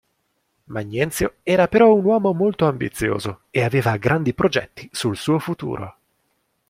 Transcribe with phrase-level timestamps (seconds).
[0.65, 5.97] Magnenzio era però un uomo molto ambizioso, e aveva grandi progetti sul suo futuro.